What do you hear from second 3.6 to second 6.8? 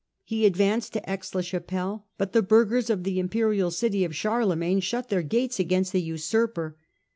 city of Charlemagne shut their gates against the usurper.